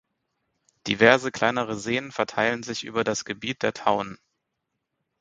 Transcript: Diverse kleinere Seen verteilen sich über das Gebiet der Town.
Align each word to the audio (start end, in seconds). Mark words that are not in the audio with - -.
Diverse 0.87 1.31
kleinere 1.31 1.77
Seen 1.77 2.11
verteilen 2.11 2.63
sich 2.63 2.85
über 2.85 3.03
das 3.03 3.23
Gebiet 3.23 3.61
der 3.61 3.75
Town. 3.75 4.17